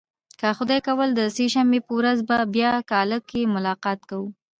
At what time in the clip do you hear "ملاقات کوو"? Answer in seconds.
3.55-4.27